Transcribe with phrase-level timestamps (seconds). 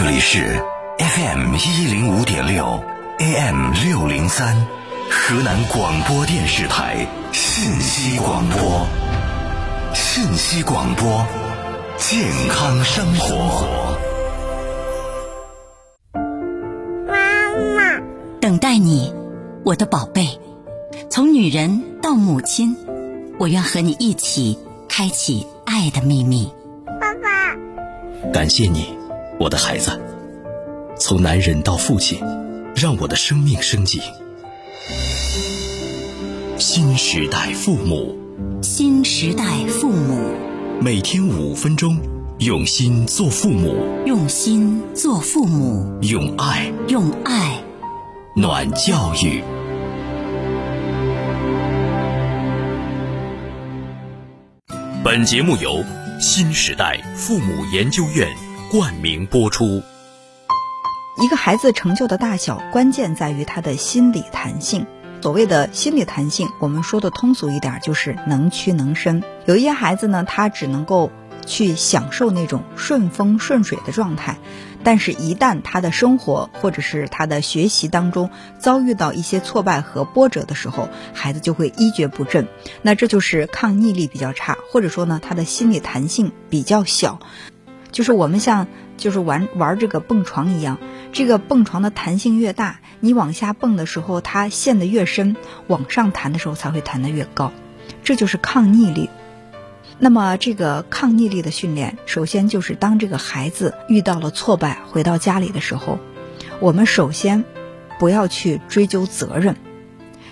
[0.00, 0.62] 这里是
[0.98, 2.80] FM 一零五点六
[3.18, 4.54] ，AM 六零三，
[5.10, 8.86] 河南广播电视台信息广播。
[9.94, 11.26] 信息广播，
[11.96, 13.98] 健康生活。
[17.04, 17.16] 妈
[17.74, 18.00] 妈，
[18.40, 19.12] 等待你，
[19.64, 20.38] 我的宝贝。
[21.10, 22.76] 从女人到母亲，
[23.40, 26.52] 我愿和你一起开启爱的秘密。
[27.00, 28.96] 爸爸，感谢你，
[29.38, 30.00] 我的孩子。
[30.98, 32.18] 从男人到父亲，
[32.74, 34.00] 让我的生命升级。
[36.58, 38.18] 新时代父母，
[38.62, 40.34] 新时代父母，
[40.80, 41.96] 每天五分钟，
[42.40, 47.62] 用心做父母，用心做父母，用爱用爱
[48.34, 49.40] 暖教育。
[55.04, 55.82] 本节目由
[56.20, 58.28] 新时代父母研究院
[58.70, 59.82] 冠名播出。
[61.22, 64.86] 一个孩子成就的大小，关键在于他的心理弹性。
[65.22, 69.22] 所谓的心理弹性，我们说的通俗一点，就是能屈能伸。
[69.46, 71.10] 有一些孩子呢，他只能够
[71.46, 74.36] 去享受那种顺风顺水的状态，
[74.84, 82.46] 但是，一旦他的生活或者是他的学习当中遭遇到一些挫败和波折的时候，孩子就会一蹶不振。
[82.82, 87.18] 那这就是抗逆力比较差，或者说呢，他的心理弹性比较小。
[87.90, 90.78] 就是我们像就是玩玩这个蹦床一样，
[91.12, 95.34] 这个蹦床的弹性越大，你往下蹦的时候，它陷得越深；
[95.66, 97.52] 往上弹的时候，才会弹得越高。
[98.04, 99.08] 这就是抗逆力。
[99.98, 105.98] 那么，这个抗逆力的训练，首先就是当这个孩子遇到了挫败，回到家里的时候，
[106.60, 107.44] 我们首先
[107.98, 109.56] 不要去追究责任。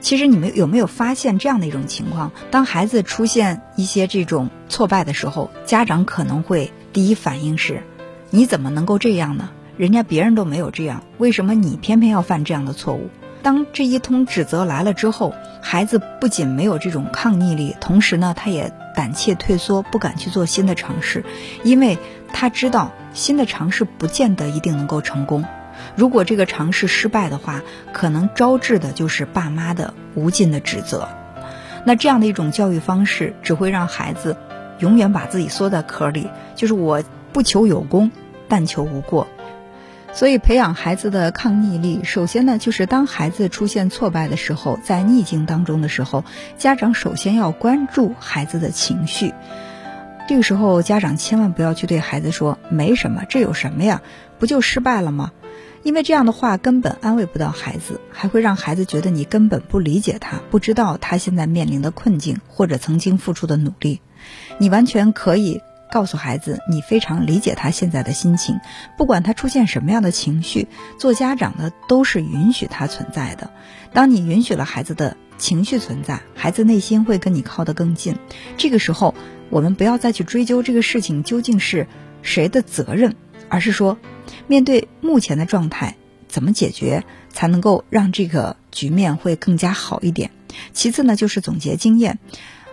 [0.00, 2.32] 其实你们有没有发现这样的一种情况？
[2.50, 7.82] 当孩子出现一些这种挫败的时候，家长可能会第一反应是：
[8.30, 9.50] 你怎么能够这样呢？
[9.76, 13.10] 人家别人都没有这样，为什么你偏偏要犯这样的错误？
[13.42, 21.24] 当这一通指责来了之后，孩子不仅没有这种抗逆力，同时呢，他也胆怯退缩，不敢去做新的尝试，
[21.62, 21.96] 因为
[22.32, 25.44] 他知道新的尝试不见得一定能够成功。
[25.96, 27.62] 如果这个尝试失败的话，
[27.92, 31.08] 可能招致的就是爸妈的无尽的指责。
[31.86, 34.36] 那这样的一种教育方式，只会让孩子
[34.80, 37.02] 永远把自己缩在壳里，就是我
[37.32, 38.10] 不求有功，
[38.48, 39.26] 但求无过。
[40.12, 46.24] 所以，培养孩子的抗逆力，首先呢，就是当孩子出现挫败的时候，在逆境当中的时候，
[46.58, 49.32] 家长首先要关注孩子的情绪。
[50.28, 54.02] 这个时候，家长千万不要去对孩子说“没什么，这有什么呀？
[54.40, 55.30] 不就失败了吗？”
[55.82, 64.00] 因为这样的话根本安慰不到孩子，还会让孩子觉得你根本不理解他，不知道他现在面临的困境或者曾经付出的努力。
[64.58, 68.60] 你完全可以告诉孩子，你非常理解他现在的心情，
[68.98, 70.68] 不管他出现什么样的情绪，
[70.98, 73.50] 做家长的都是允许他存在的。
[73.94, 78.16] 当你允许了孩子的情绪存在，孩子内心会跟你靠得更近。
[78.58, 79.14] 这个时候，
[79.48, 81.86] 我们不要再去追究这个事情究竟是
[82.20, 83.16] 谁的责任，
[83.48, 83.96] 而是说。
[84.46, 85.96] 面对目前的状态，
[86.28, 90.30] 怎么解决才能够让这个局面会更加好一点？
[90.72, 92.18] 其次呢，就是总结经验。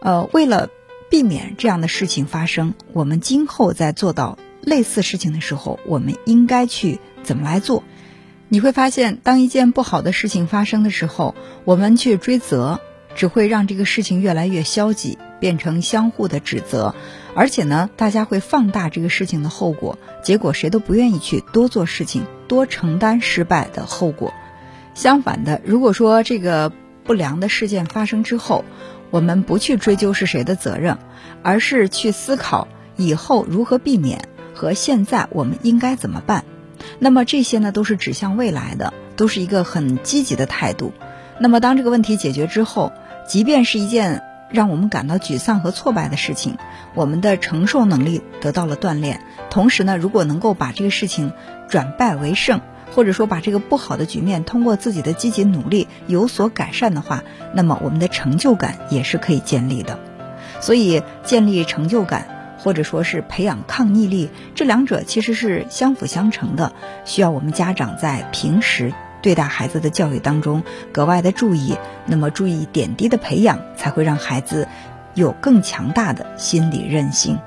[0.00, 0.70] 呃，为了
[1.10, 7.82] 避免这样的事情发生，我们今后在做到类似事情的时候，我们应该去怎么来做？
[8.48, 11.34] 你会发现，当一件不好的事情发生的时候，
[11.64, 12.80] 我们去追责，
[13.14, 16.94] 只会让这个事情越来越消极，变成相互的指责。
[17.34, 24.34] 而且呢，大家会放大这个事情的后果，结果谁都不愿意去多做事情，多承担失败的后果。
[24.94, 26.72] 相反的，如果说这个
[27.04, 28.64] 不良的事件发生之后，
[29.10, 30.98] 我们不去追究是谁的责任，
[31.44, 32.66] 而是去思考
[32.96, 36.44] 以后如何避免和现在我们应该怎么办，
[36.98, 40.92] 那么这些呢都是指向未来的，都是一个很积极的态度。
[41.38, 42.90] 那么当这个问题解决之后，
[43.28, 44.24] 即便是一件。
[44.50, 46.56] 让我们感到沮丧和挫败的事情，
[46.94, 49.20] 我们的承受能力得到了锻炼。
[49.50, 51.32] 同时呢，如果能够把这个事情
[51.68, 52.60] 转败为胜，
[52.94, 57.22] 或者说把这个不好的局面通过自己的积极努力有所改善的话，
[57.52, 59.98] 那么我们的成就感也是可以建立的。
[60.60, 66.72] 所以，建立成就感，或者说是培养抗逆力，这两者其实是相辅相成的，
[67.04, 68.92] 需要我们家长在平时。
[69.22, 70.62] 对待孩子的教育当中
[70.92, 71.76] 格外的注意，
[72.06, 74.66] 那么注意点滴的培养，才会让孩子
[75.14, 77.38] 有更强大的心理韧性。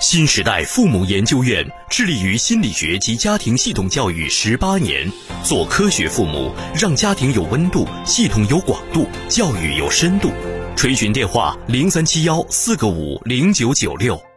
[0.00, 5.10] 新时代父母研究院致力于心理学及家庭系统教育十八年，
[5.42, 10.30] 做科学父母，让家庭有温度，系统有广度，教育有深度。
[10.76, 14.33] 垂询电话：零三七幺四个五零九九六。